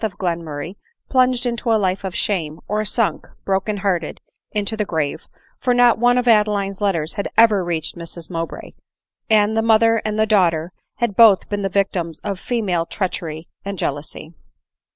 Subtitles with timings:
[0.03, 0.77] of Glenmurray,
[1.09, 4.19] plunged into a life of shame, or sunk, broken hearted,
[4.51, 5.27] into the grave!
[5.59, 8.71] for not one of Adeline's letters had ever reached Mrs Mowbray;
[9.29, 13.77] and die mother and the daughter had botb been the victims of female treachery and
[13.77, 14.33] jealousy.